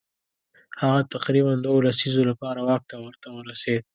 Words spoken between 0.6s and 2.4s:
هغه تقریبا دوو لسیزو